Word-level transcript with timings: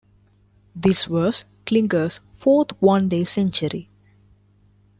This 0.75 1.07
was 1.07 1.45
Klinger's 1.67 2.21
fourth 2.33 2.71
one-day 2.81 3.23
century. 3.23 3.87